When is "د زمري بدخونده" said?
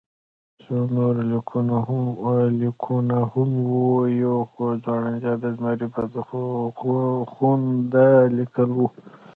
5.43-8.07